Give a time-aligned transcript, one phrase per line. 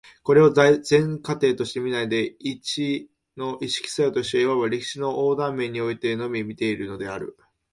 [0.23, 7.37] これを全過程として見ないで、一々の意識作用として、いわば歴史の横断面においてのみ見ているのである。